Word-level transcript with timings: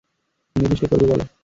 নির্দিষ্ট 0.55 0.83
করবে 0.91 1.05
বলো। 1.11 1.23